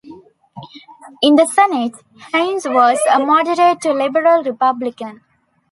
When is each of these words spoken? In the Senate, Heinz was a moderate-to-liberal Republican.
In 1.21 1.35
the 1.35 1.45
Senate, 1.45 1.91
Heinz 2.33 2.65
was 2.67 2.97
a 3.07 3.19
moderate-to-liberal 3.19 4.41
Republican. 4.41 5.21